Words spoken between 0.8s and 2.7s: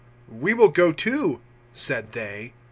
too," said they.